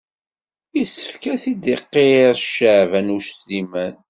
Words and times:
Yessefk 0.77 1.23
ad 1.33 1.39
t-id-iqirr 1.43 2.35
Caɛban 2.55 3.13
U 3.15 3.17
Sliman. 3.27 3.95